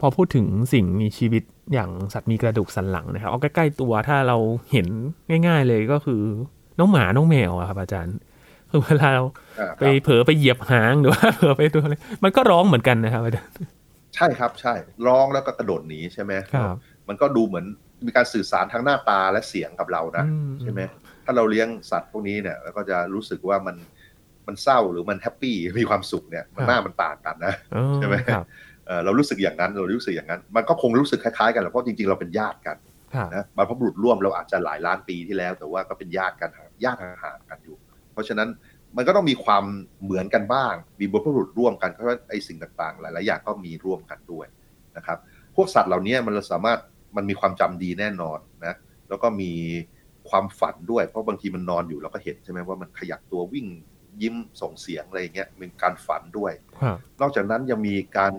[0.00, 4.36] พอพูดถึงสิ่งมีชีวิตอย่างสัตว์มีกระดูกสันหลังนะครับเอาใกล้ๆตัวถ้าเรา
[4.72, 4.86] เห็น
[5.46, 6.22] ง่าย ๆ เลยก็คือ
[6.78, 8.16] น้องหมาน้องแมวอะครับอาจารย์
[8.70, 9.24] คือเวลาเรา
[9.60, 13.54] อ่าไปเผลอไปเหยียบหางหรือว่าเผลอไปตัวอะไรมันก็ร้องเหมือนกันนะครับอาจารย์
[14.14, 14.74] ใช่ครับใช่
[15.06, 16.76] ร้องแล้วก็กระโดดหนีใช่ไหมครับ
[17.08, 17.66] มันก็ดูเหมือน
[18.06, 23.76] มีการสื่อสารทางหน้าตาและเสียงกับเรานะอืใช่ไหมถ้าเราเลี้ยงสัตว์พวกนี้เนี่ยเราก็จะรู้สึกว่ามัน
[24.46, 28.44] มันเศร้าหรือมันแฮปปี้มีความสุขเนี่ยมันหน้ามันต่างกันนะอ๋อใช่ไหมครับ
[28.86, 32.76] เอ่อเรารู้สึกอย่างนั้นเรารู้สึกอย่างนั้น มันก็คงรู้สึกคล้ายๆกันแหละเพราะจริงๆเราเป็นญาติกัน
[33.14, 36.50] ครับนะบรรพบุรุษร่วมเราอาจจะหลายล้านปีที่แล้ว แต่ว่าก็เป็นญาติกัน
[36.84, 37.76] ญาติห่างๆกันอยู่
[38.12, 38.48] เพราะฉะนั้น
[38.96, 39.64] มันก็ต้องมีความ
[40.04, 44.46] เหมือนกันบ้าง มีบรรพบุรุษร่วมกันเพราะว่าไอ้สิ่งต่างๆ หลายๆอย่างก็มีร่วมกันด้วย
[44.96, 45.18] นะครับ
[45.56, 46.78] พวกสัตว์เหล่านี้มันสามารถ
[47.16, 48.74] มันมีความจำดีแน่นอนนะ
[49.08, 49.52] แล้วก็มี
[50.30, 53.66] ความฝันด้วย เพราะบางทีมันนอนอยู่เราก็เห็นใช่ไหมว่ามันขยับตัววิ่ง
[54.22, 58.32] ยิ้มส่งเสียงอะไรอย่างเงี้ยเป็นการฝันด้วยครับนอกจากนั้นยังมีการ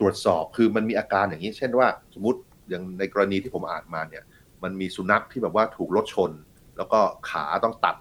[0.00, 4.24] ตรวจสอบคือมันมีอาการอย่างนี้ เช่นว่าสมมติอย่างในกรณีที่ผมอ่านมาเนี่ย
[4.62, 6.30] มันมีสุนัขที่แบบว่าถูกรถชน
[6.76, 7.96] แล้วก็ขาต้องตัด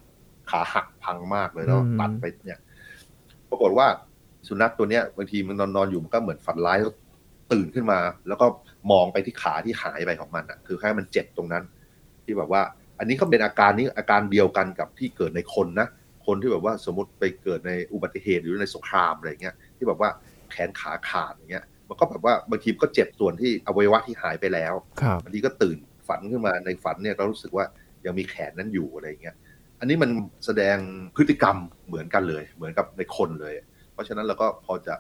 [0.50, 2.60] ขาหักพังมากเลยแล้วอืมตัดไปเนี่ย
[3.50, 3.88] ปรากฏว่า
[4.48, 6.94] สุนัขตัวเนี้ยบางทีมันนอนนอนอยู่มันก็เหมือนฝันร้ายแล้ว
[7.52, 8.46] ตื่นขึ้นมา แล้วก็
[8.92, 11.64] มองไปที่ขาที่หายไปของมันอะ คือแค่มันเจ็บตรงนั้น
[12.24, 12.62] ที่แบบว่า
[13.04, 15.88] อันนี้ก็เป็นอาการนี้อาการเดียวกันกับที่เกิดในคนนะ
[16.26, 20.10] คนที่แบบว่าสมมติไปเกิดในอุบัติเหตุหรือในสงครามอะไรเงี้ยที่แบบว่า
[20.52, 27.66] แขนขาขาดอย่างเงี้ย มันก็แบบว่าบางทีก็เจ็บส่วนที่อวัยวะที่หายไปแล้วครับบางทีก็ตื่นฝันขึ้นมาในฝันเนี่ยเรารู้สึกว่า
[28.06, 29.36] ยังมีแขนนั้นอยู่อะไรเงี้ย
[29.80, 30.10] อันนี้มัน
[30.46, 30.78] แสดง
[31.16, 33.54] พฤติกรรมเหมือนกันเลย เหมือนกับในคนเลย
[33.94, 34.96] เพราะฉะนั้นเราก็พอจะ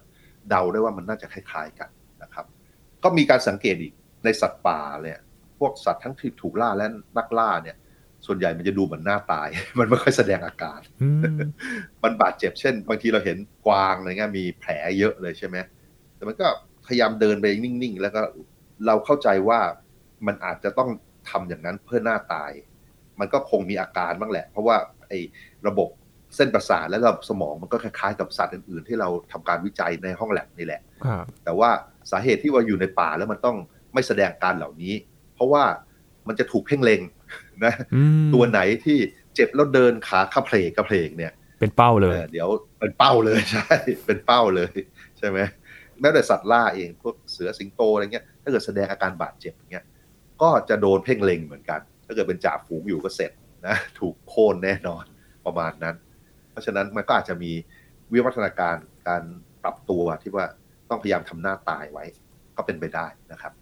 [0.49, 1.89] เดาได้ว่ามันน่าจะคล้ายๆกัน
[2.23, 2.45] นะครับ
[3.03, 3.93] ก็มีการสังเกตอีก
[4.25, 5.19] ในสัตว์ป่าเนี่ย
[5.59, 6.87] พวกสัตว์ทั้งที่ถูกล่าและ
[7.17, 7.75] นักล่าเนี่ย
[8.27, 9.47] ส่วนใหญ่มันจะดูเหมือนหน้าตาย
[9.79, 11.19] มันไม่ค่อยแสดงอาการอืม
[12.03, 15.57] มันบาดเจ็บเช่น บางทีเราเห็นกวางอะไรเงี้ยมีแผลเยอะเลยใช่ไหม
[16.15, 16.47] แต่มันก็
[16.85, 18.21] พยายามเดินไปนิ่งๆ แล้วก็
[18.85, 19.59] เราเข้าใจว่า
[20.27, 20.89] มันอาจจะต้อง
[21.29, 22.51] ทำอย่างนั้นเพื่อหน้าตาย
[23.19, 24.75] มันก็คงมีอาการบ้างแหละ เพราะว่า
[25.09, 25.19] ไอ้
[25.67, 25.89] ระบบ
[26.35, 31.69] เส้นประสาทและระบบสมองมันก็คล้ายๆกับสัตว์อื่นๆ ที่เราทำการวิจัยในห้องแลบนี่แหละครับแต่ว่า
[32.11, 33.57] สาเหตุที่ว่าอยู่ในป่าแล้วมันต้อง
[33.93, 34.93] ไม่แสดงอาการเหล่านี้
[35.35, 35.63] เพราะว่า
[36.27, 37.01] มันจะถูกเพ่งเล็ง
[37.65, 38.97] นะอืมตัวไหนที่
[39.35, 42.47] เจ็บแล้วเดินขาขับเพลกกระเพลกเนี่ย เป็นเป้าเลยเออเดี๋ยว
[42.79, 44.73] เป็นเป้าเลยใช่ เป็นเป้าเลย
[45.17, 45.39] ใช่ไหม
[45.99, 49.85] แม้แต่สัตว์ล่าเองพวกเสือสิงโตอะไรเงี้ยถ้าเกิดแสดงอาการบาดเจ็บอย่างเงี้ย
[50.41, 53.31] ก็จะโดนเพ่งเล็งเหมือนกัน ถ้าเกิดเป็นจ่าฝูงอยู่ก็เสร็จ
[53.67, 55.03] นะถูกโค่นแน่นอน
[55.45, 55.95] ประมาณนั้น
[56.51, 57.51] เพราะฉะนั้นมันก็อาจจะมี
[58.13, 58.75] วิวัฒนาการ
[59.07, 59.23] การ
[59.63, 60.45] ปรับตัวที่ว่า
[60.89, 62.05] ต้องพยายามทำหน้าตายไว้
[62.57, 63.53] ก็เป็นไปได้นะครับ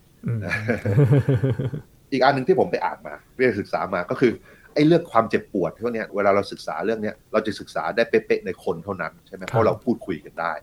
[2.12, 4.32] อืมอีกอันหนึ่งที่ผมไปอ่านมาเรียนศึกษามาก็คือ
[4.74, 10.54] ไอ้เรื่องความเจ็บปวดพวกเนี้ยเวลาเราศึกษาเรื่องเนี้ยเราจะศึกษาได้เป๊ะๆในคนเท่านั้นใช่ไหมเพครับราะเราพูดคุยกันได้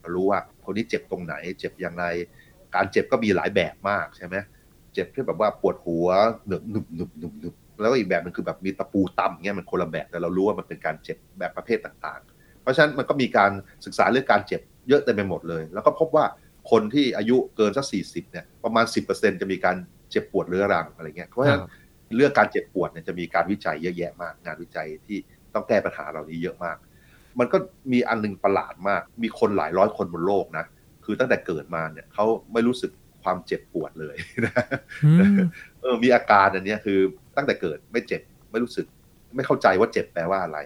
[0.00, 2.04] เรารู้ว่าคนนี้เจ็บตรงไหน เจ็บอย่างไร
[2.74, 4.36] การเจ็บก็มีหลายแบบมากใช่ไหม
[4.94, 6.08] เจ็บที่แบบว่าปวดหัว
[6.48, 13.50] หนึบหนึบหนึบหนึบหนึบแล้วก็อีกแบบหนึงคือแบบมีตะปูตำเงี้ยมันคนละแบบแต่เรารู้ว่ามันเป็นการเจ็บแบบประเภทต่างๆ เพราะฉะนั้นมันก็มีการ
[13.84, 16.24] ศึกษาเรื่องการเจ็บเยอะเต็มไปหมดเลย แล้วก็พบว่า
[16.70, 19.76] คนที่อายุเกินสักสี่สิบเนี่ยประมาณสิบเปอร์เซ็นจะมีการ
[20.14, 21.62] เจ็บปวดเรื้อรังอะไรเงี้ยเพราะฉะนั้น
[22.16, 25.18] เรื่องการเจ็บปวดเนี่ยจะมีการวิจัยเยอะแยะมาก งานวิจัยที่
[25.54, 26.76] ต้องแก้ปัญหาเหล่านี้เยอะมาก
[27.38, 27.56] มันก็
[27.92, 30.64] มีอันหนึงประหลาดมาก มีคนหลายร้อยคนบนโลกนะ
[31.04, 32.90] คือตั้งแต่เกิดมาเนี่ยเขาไม่รู้สึก
[33.22, 34.64] ความเจ็บปวดเลยนะ
[35.04, 35.36] อืม
[35.82, 36.98] เออมีอาการอันเนี้ยคือ
[37.36, 38.86] ตั้งแต่เกิดไม่เจ็บไม่รู้สึก
[39.34, 40.58] ไม่เข้าใจว่าเจ็บแปลว่าอะไร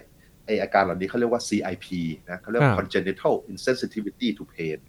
[0.45, 1.87] ไออาการเหล่านี้เขาเรียกว่า CIP
[2.29, 4.88] นะเขาเรียกว่า congenital insensitivity to pain น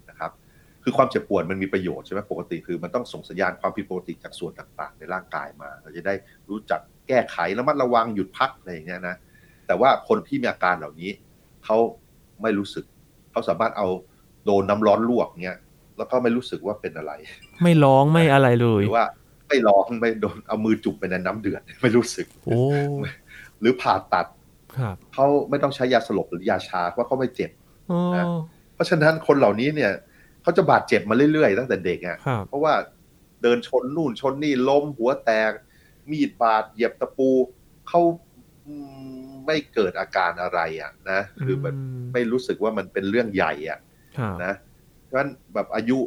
[0.83, 6.13] ครับคือความเจ็บปวดมันมีประโยชน์ใช่ไหมปกติคือมันต้องส่งสัญญาณความผิดปกติจากส่วนต่างๆ ในร่างกายมา เราจะได้
[6.49, 9.15] รู้จักแก้ไขระมัดระวังหยุดพักอะไรอย่างเงี้ยนะ
[9.67, 11.11] แต่ว่าคนที่มีอาการเหล่านี้
[11.65, 11.77] เขา
[12.41, 12.85] ไม่รู้สึก
[13.31, 13.87] เขาสามารถเอา
[14.45, 15.59] โดนน้ำร้อนลวกเงี้ย
[15.97, 17.11] แล้วก็ไม่รู้สึกว่าเป็นอะไร
[17.63, 19.07] ไม่ร้องไม่อะไรเลหยรือว่า
[19.47, 22.59] ไม่ร้องไม่โดนเอามือจุ่มไปในน้ำเดือดไม่รู้สึกโอ้
[23.59, 24.27] หรือผ่าตัด
[24.77, 27.51] ครับเขาไม่ต้องใช้ยาสลบหรือยาชาเพราะเขาไม่เจ็บ
[27.91, 28.25] อ๋อนะ
[28.73, 29.91] เพราะฉะนั้นคนเหล่านี้เนี่ย
[30.41, 32.73] เขาจะบาดเจ็บมาเรื่อยๆ ตั้งแต่เด็กอะครับเพราะว่า
[33.41, 35.51] เดินชนนู่นชนนี่ล้มหัวแตก
[36.09, 37.29] มีดบาดเหยียบตะปู
[37.87, 38.01] เขา
[38.65, 38.73] อื
[39.27, 43.79] มไม่เกิดอาการอะไรอะนะคือแบบมไม่รู้สึกว่ามันเป็นเรื่องใหญ่อะ
[44.17, 44.53] ครับนะ
[45.05, 45.97] เพราะฉะนั้นแบบอายุ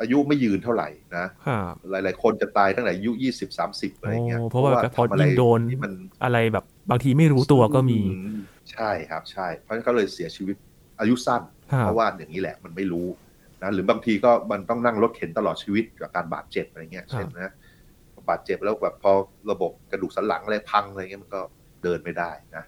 [0.00, 5.92] อายุไม่ยืนเท่าไหร่นะครับหลาย ๆ คนจะตายตั้งแต่อายุยี่สิบสามสิบอะไรเงี้ยโอ้เพราะว่าพอทำอะไรยิ่งโดนที่มัน
[6.24, 8.32] อะไรแบบบางทีไม่รู้ตัวก็มีอื
[8.72, 10.56] ใช่ครับใช่ เพราะฉะนั้นก็เลยเสียชีวิต
[11.00, 13.06] อายุสั้นครับเพราะว่าอย่างนี้แหละมันไม่รู้
[13.62, 17.52] นะหรือบางทีก็มันต้องนั่งรถเข็นตลอดชีวิตกับการบาดเจ็บอะไรเงี้ยครับเช่นนะ
[18.30, 19.12] บาดเจ็บแล้วแบบพอ
[19.50, 21.40] ระบบกระดูกสันหลังอะไรพังอะไรเงี้ยมันก็
[21.82, 22.64] เดินไม่ได้นะ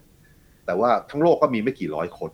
[0.66, 2.30] แต่ว่าทั้งโลกก็มีไม่กี่ร้อยคน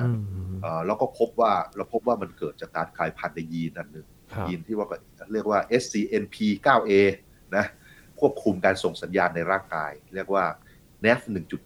[0.00, 0.18] อืม
[0.62, 4.86] เอ่อแล้วก็พบว่าเราพบว่ามันเกิดจากการกลายพันธุ์ในยีนอันหนึ่งครับยีนที่ว่า
[5.32, 6.92] เรียกว่า SCNP9A
[7.56, 7.64] นะ
[8.20, 10.44] ควบคุมการส่งสัญญาณในร่างกาย เรียกว่า
[11.04, 11.20] NAF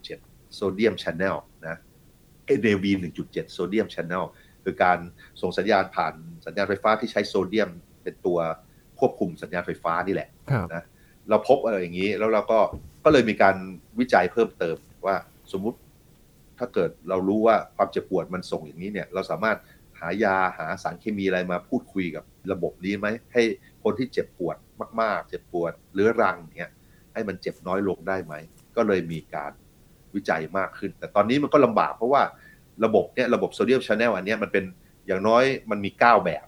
[0.07, 1.77] 1.7 Sodium Channel นะ
[2.61, 2.85] NAV
[3.21, 4.25] 1.7 Sodium Channel
[4.65, 4.99] คือการ
[5.41, 6.15] ส่งสัญญาณผ่าน
[6.47, 7.71] สัญญาณไฟฟ้าที่ใช้โซเดียม
[8.03, 8.39] เป็นตัว
[8.99, 10.83] ควบคุมสัญญาณไฟฟ้านี่แหละครับนะ
[11.29, 12.59] เราพบอะไรอย่างนี้แล้วเราก็
[13.05, 13.57] ก็เลยมีการ
[13.99, 15.17] วิจัยเพิ่มเติมว่า
[15.53, 15.79] สมมุติ
[16.59, 19.59] ถ้าเกิดเรารู้ว่าความเจ็บปวดมันส่งอย่างนี้เนี่ย เราสามารถ
[20.01, 23.43] หายาหาสารเคมีอะไรมาพูดคุยกับระบบนี้ไหมให้
[23.85, 24.57] คนที่เจ็บปวด
[25.01, 26.71] มาก ๆ เจ็บปวดเรื้อรังเนี่ย
[27.13, 28.35] ให้มันเจ็บน้อยลงได้ไหม
[28.77, 29.53] ก็เลยมีการ
[30.15, 32.23] วิจัยมากขึ้น แต่ตอนนี้มันก็ลำบากเพราะว่า
[32.85, 34.65] ระบบเนี่ยระบบโซเดียมชาแนลอันเนี้ยมันเป็น
[35.07, 36.47] อย่างน้อยมันมี 9 แบบ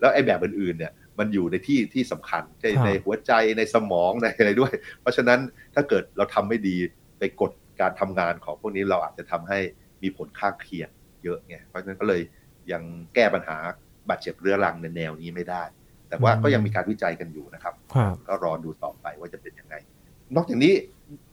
[0.00, 5.38] แล้วไอ้แบบอื่นๆเนี่ยมันอยู่ในที่ที่สำคัญในครับในหัวใจในสมองในอะไรด้วย เพราะฉะนั้น
[5.74, 6.76] ถ้าเกิดเราทำไม่ดี
[7.18, 9.58] ไปกดการทำงานของพวกนี้เราอาจจะทำให้
[10.02, 10.90] มีผลข้างเคียง
[11.24, 12.20] เยอะไงเพราะฉะนั้นก็เลย
[12.72, 12.82] ยัง
[13.14, 13.56] แก้ปัญหา
[14.08, 15.62] บาดเจ็บเรื้อรังในแนวนี้ไม่ได้
[16.08, 19.74] แต่ว่าก็ยังมีการวิจัยกันอยู่นะครับครับก็รอดูต่อไปว่าจะเป็นยังไง
[20.34, 20.72] นอกจากนี้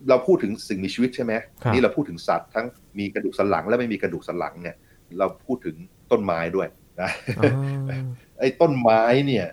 [0.10, 1.34] เราพูดถึงสิ่งมีชีวิตใช่ไหม
[1.64, 2.66] ครับนี่เราพูดถึงสัตว์ทั้ง
[3.00, 4.76] มีกระดูกสันหลังและไม่มีกระดูกสันหลังเนี่ย
[5.20, 5.76] เราพูดถึง
[6.12, 6.68] ต้นไม้ด้วย
[7.02, 7.10] นะ
[7.40, 7.52] อ๋อ
[8.40, 9.46] ไอ้ต้นไม้เนี่ย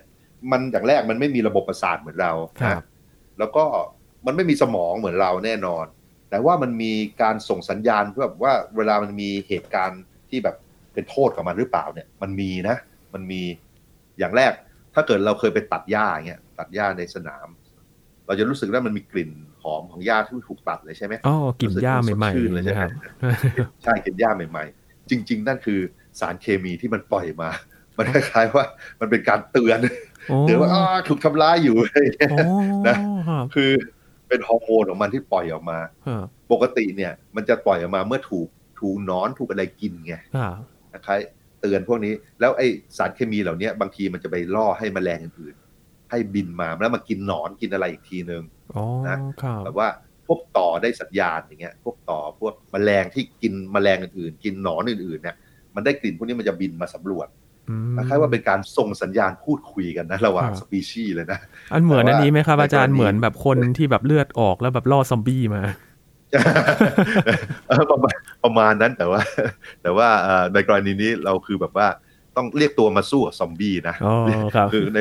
[0.51, 2.31] มันอย่างแรกมันไม่มีระบบประสาทเหมือนเรา
[2.61, 2.83] ครันะบ
[3.39, 3.63] แล้วก็
[4.25, 5.85] มันไม่มีสมองเหมือนเราแน่นอน
[6.29, 10.55] แต่ว่ามันมีการส่งสัญญาณเพื่อแบบว่าเวลามันมีเหตุการณ์ที่แบบ
[10.93, 12.75] เป็นโทษกับมันหรือเปล่าเนี่ย มันมีนะ
[13.13, 13.41] มันมี
[14.19, 14.51] อย่างแรก
[14.93, 17.47] ถ้าเกิดเราเคยไปตัดหญ้าอย่างเงี้ยตัดหญ้าในสนาม
[18.25, 19.31] เราจะรู้สึกว่ามันมีกลิ่น
[19.63, 25.79] หอมของหญ้าที่ถูกตัดเลยใช่ไหมอ๋อกลิ่นหญ้าใหม่รู้สึกสดชื่นๆเลยใช่ไหมนะครับใช่กลิ่นหญ้าใหม่ ๆ จริง ๆ นั่นคือ
[26.19, 27.49] สารเคมีที่มันปล่อยมา
[27.97, 28.65] มันคล้ายๆว่า
[28.99, 29.77] มันเป็นการเตือน
[30.29, 32.41] โอ้เตือนว่าอ้าถูกทำร้ายอยู่อะไรอย่างเงี้ยโอ้
[32.87, 32.95] นะ
[33.29, 33.71] ครับคือ
[34.27, 38.47] เป็นฮอร์โมนของมันที่ปล่อยออกมาครับปกติเนี่ย มันจะปล่อยออกมาเมื่อถูก
[38.79, 40.57] ถูกหนอนถูกอะไรกินไงครับ
[40.93, 41.17] นะครับ
[41.61, 42.61] เตือนพวกนี้ แล้วไอ
[42.97, 45.62] สารเคมีเหล่านี้บางทีมันจะไปล่อให้แมลงอื่นๆ
[46.13, 48.43] ให้บินมาแล้วมากินหนอนกินอะไรอีกทีนึง
[48.75, 49.89] อ๋อนะครับแบบว่า
[50.27, 55.35] พวกต่อได้สัญญาณอย่างเงี้ย พวกต่อพวกแมลงที่กินแมลงอื่นๆ กินหนอนอื่นๆเนี่ย
[55.75, 57.27] มันได้กลิ่นพวกนี้มันจะบินมาสำรวจ
[57.69, 61.39] อืมคล้ายๆว่าเป็นการส่งสัญญาณพูดคุยกันนะระหว่างครับสปีชีส์เลยนะ
[61.73, 65.63] อันเหมือนแต่ว่าอันนี้ไหมครับ อาจารย์ในกรณีเหมือนแบบคนที่แบบเลือดออกแล้วแบบล่อซอมบี้มา
[67.67, 69.21] เออประมาณประมาณนั้นแต่ว่า
[69.81, 71.87] แต่ว่าเอ่อในกรณีนี้เราคือแบบว่า
[72.37, 74.15] ต้องเรียกตัวมาสู้กับซอมบี้นะอ๋อ
[74.55, 74.99] ครับคือใน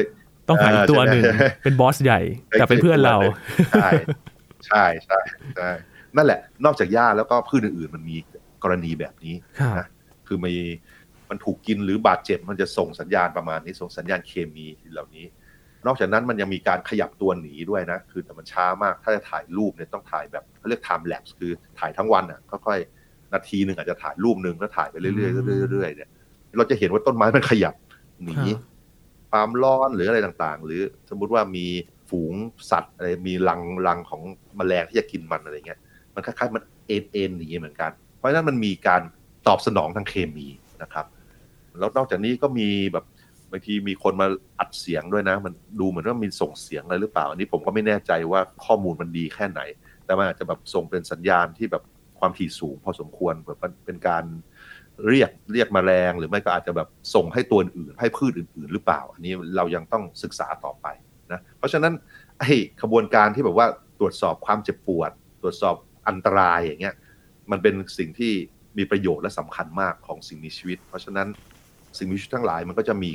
[0.49, 3.17] ต้องหาอีกตัวหนึ่งใช่ไหมเป็นบอสใหญ่แต่เป็นเพื่อนเรา
[3.73, 3.89] ใช่
[4.67, 5.19] ใช่ใช่
[5.57, 5.71] ใช่
[6.17, 8.17] นั่นแหละ นอกจากหญ้าแล้วก็พืชอื่นๆมันมี
[8.63, 9.87] กรณีแบบนี้ครับนะ
[10.27, 10.55] คือมี
[11.31, 15.27] มันถูกกินหรือบาดเจ็บมันจะส่งสัญญาณประมาณนี้ส่งสัญญาณเคมีเหล่านี้
[15.87, 26.09] นอกจากนั้นมันยังมีการขยับตัวหนีด้วยนะ คือแต่มันช้ามากถ้าจะถ่ายรูปเนี่ยต้องถ่ายแบบเขาเรียก time lapse คือถ่ายทั้งวันอะค่อยๆนาทีหนึ่งอาจจะถ่ายรูปหนึ่งแล้วถ่ายไปเรื่อยๆเรื่อยๆเรื่อยๆเนี่ย
[26.59, 27.75] เราจะเห็นว่าต้นไม้มันขยับ
[28.25, 28.37] หนี
[29.33, 31.67] ความร้อนหรืออะไรต่างๆ หรือสมมุติว่ามี
[32.11, 32.35] ฝูง
[32.71, 34.23] สัตว์อะไรมีรังรังของ
[34.57, 35.81] แมลงที่จะกินมันอะไรเงี้ย
[36.15, 39.03] มันคล้ายๆมันเอ็นเอ็นหนีเหมือนกัน เพราะฉะนั้นมันมีการ
[39.47, 40.49] ตอบสนองทางเคมี
[40.83, 41.07] นะครับ
[41.79, 43.05] แล้วนอกจากนี้ก็มีแบบ
[43.51, 44.27] บางทีมีคนมา
[44.59, 49.61] อัดเสียงด้วยนะ มันดูเหมือนว่ามีส่งเสียงอะไรหรือเปล่า อันนี้ผมก็ไม่แน่ใจว่าข้อมูลมันดีแค่ไหน
[50.05, 51.83] แต่มันอาจจะแบบส่งเป็นสัญญาณที่แบบ
[52.19, 54.25] ความถี่สูง พอสมควรแบบเป็นการ
[55.09, 60.87] เรียกเรียกแมลงหรือไม่ก็อาจจะแบบส่งให้ตัวอื่นให้พืชอื่น ๆ หรือเปล่า อันนี้เรายังต้องศึกษาต่อไป
[61.33, 61.93] นะเพราะฉะนั้น
[62.39, 62.53] ไอ้
[62.83, 63.67] ขบวนการที่แบบว่า
[64.01, 65.11] ตรวจสอบความเจ็บปวด
[65.43, 65.75] ตรวจสอบ
[66.09, 66.95] อันตรายอย่างเงี้ย
[67.51, 68.33] มันเป็นสิ่งที่
[68.79, 71.29] มีประโยชน์และสำคัญมากของสิ่งมีชีวิต เพราะฉะนั้น
[71.99, 73.11] สิ่งมีชีวิตทั้งหลายมันก็จะมี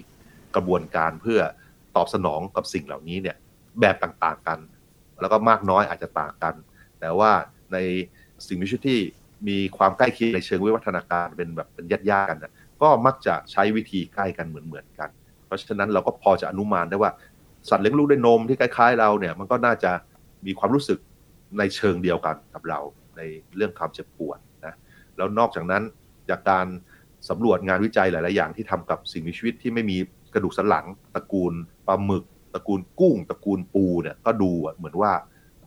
[0.56, 1.40] กระบวนการเพื่อ
[1.96, 3.38] ตอบสนองกับสิ่งเหล่านี้เนี่ย
[3.80, 4.60] แบบต่างๆกัน
[5.22, 6.56] แล้วก็มากน้อยอาจจะต่างกัน
[7.00, 7.32] แต่ว่า
[7.74, 7.78] ใน
[8.48, 9.00] สิ่งมีชีวิตที่
[9.48, 15.10] มีความใกล้เคียงในเชิงวิวัฒนาการเป็นแบบเป็นญาติๆกันนะก็มักจะใช้วิธีใกล้กันเหมือนๆกัน
[15.46, 17.12] เพราะฉะนั้นเราก็พอจะอนุมานได้ว่า
[17.70, 19.92] สัตว์เลี้ยงลูกด้วยนมที่คล้ายๆเราเนี่ยมันก็น่าจะ
[20.46, 21.00] มีความรู้สึก
[21.58, 22.80] ในเชิงเดียวกันกับเรา
[23.18, 23.22] ใน
[23.56, 24.76] เรื่องความเจ็บปวดนะ
[25.18, 25.84] แล้วนอกจากนั้น
[26.30, 26.68] จากการ
[27.30, 29.98] สำรวจงานวิจัยหลาย ๆ อย่างที่ทำกับสิ่งมีชีวิตที่ไม่มี
[30.34, 31.54] กระดูกสันหลังตระกูล
[31.88, 32.24] ปลาหมึก
[32.54, 35.12] ตระกูลกุ้งตระกูลปูเนี่ยก็ดูเหมือนว่า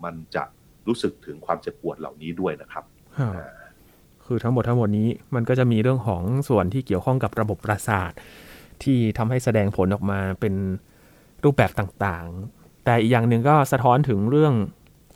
[0.04, 0.44] มันจะ
[0.86, 2.84] รู้สึกถึงความเจ็บปวดเหล่านี้ด้วยนะครับ
[4.32, 8.12] ครับคือทั้งหมดทั้งหมดนี้มันก็จะมีเรื่องของส่วนที่เกี่ยวข้องกับระบบประสาท
[8.82, 10.54] ที่ทำให้แสดงผลออกมาเป็น
[11.44, 14.54] รูปแบบต่างๆ แต่อีกอย่างหนึ่งก็สะท้อนถึงเรื่อง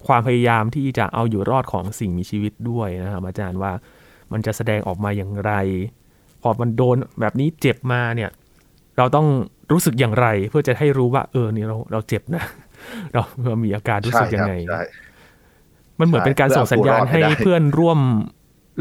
[0.07, 3.73] ความพยายามที่จะเอาอยู่รอดของสิ่งมีชีวิตด้วยนะครับอาจารย์ว่า
[4.33, 5.53] มันจะแสดงออกมาอย่างไร
[6.43, 8.31] พอมันโดนแบบนี้เจ็บมาเนี่ย
[8.99, 9.27] เราต้อง
[9.73, 12.45] รู้สึกอย่างไร เพื่อจะให้รู้ว่า เออนี่เราเราเจ็บนะ
[13.13, 14.83] เราเรามีอาการรู้สึกยังไงใช่
[16.01, 17.99] มันเหมือนเป็นการส่งสัญญาณให้เพื่อนร่วม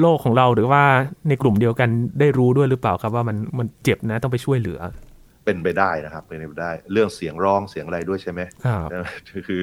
[0.02, 0.84] โลกของเราหรือว่า
[1.28, 4.80] ในกลุ่มเดียวกันได้รู้ด้วยหรือเปล่าครับว่ามันมันเจ็บนะต้องไปช่วยเหลือ
[5.46, 9.06] เป็นไปได้นะครับเป็นไปได้ เรื่องเสียงร้องเสียงอะไรด้วยใช่ไหมครับ
[9.48, 9.62] คือ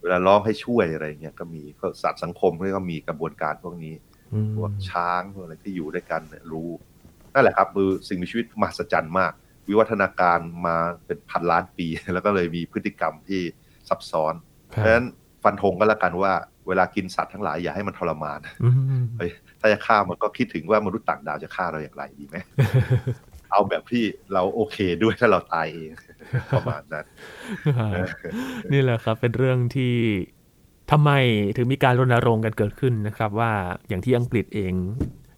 [0.00, 3.94] เวลาร้องให้ช่วยอะไรเงี้ยก็มีพวกสัตว์สังคมก็มีกระบวนการพวกนี้
[4.32, 6.70] อืมพวกช้างพวกอะไรที่อยู่ด้วยกันเนี่ยรู้
[7.34, 9.32] นั่นแหละครับคือสิ่งมีชีวิตมหัศจรรย์มาก
[9.68, 13.40] วิวัฒนาการมาเป็นพันล้านปี แล้วก็เลยมีพฤติกรรมที่
[13.88, 14.34] ซับซ้อน
[14.74, 15.06] คเพรับราะฉะนั้น
[15.42, 16.32] ฟันธงก็แล้วกันว่า
[16.70, 19.30] เวลากินสัตว์ทั้งหลายอย่าให้มันทรมานอืมเฮ้ย
[19.60, 22.36] ถ้าจะฆ่ามันก็คิดถึงว่ามนุษย์ต่างดาวจะฆ่าเราอย่างไรดีไหม
[23.50, 25.90] เอาแบบที่เราโอเคด้วยถ้าเราตายเอง
[26.56, 27.06] ประมาณนั้น
[28.72, 29.94] นี่แหละครับเป็นเรื่องที่
[30.90, 31.10] ทำไม
[31.56, 33.52] ถึงมีการรณรงค์กันเกิดขึ้นนะครับ ว่า
[33.88, 34.72] อย่างที่อังกฤษเอง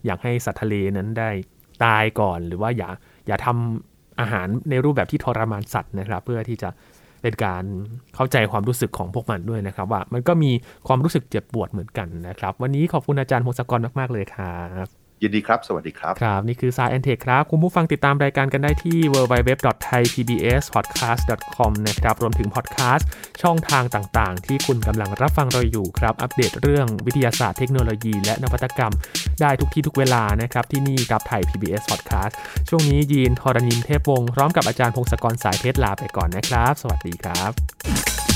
[0.05, 1.29] อยากให้สัตว์ทะเลนั้นได้
[1.85, 2.89] ตายก่อนหรือว่าอย่า
[3.27, 6.69] อย่าทำอาหารในรูปแบบที่ทรมานสัตว์นะครับ เพื่อที่จะ
[7.23, 7.63] เป็นการ
[8.15, 10.51] เข้าใจความรู้สึกของพวกมันด้วยนะครับ ว่ามันก็มี
[10.87, 23.07] ความรู้สึกเจ็บปวดเหมือนกันนะครับ วันนี้ขอบคุณอาจารย์พงศกรมาก ๆ เลยครับ ยินดีครับ สวัสดีครับ ครับ นี่คือ s ายแอนเทคครับ คุณผู้ฟังติดตามรายการกันได้ที่ www.thaipbspodcast.com นะครับ รวมถึงพอดแคสต์
[23.41, 28.93] ช่องทางต่างๆ ที่คุณกำลังรับฟังเราอยู่ครับ อัปเดตเรื่องวิทยาศาสตร์เทคโนโลยีและนวัตกรรม
[29.41, 32.33] ได้ทุกที่ทุกเวลานะครับ ที่นี่กับไทย PBS Podcast
[32.69, 38.32] ช่วงนี้ยีนทรณินเทพวงศ์พร้อมกับอาจารย์พงศกรสายเพชรลาไปก่อนนะครับ สวัสดีครับ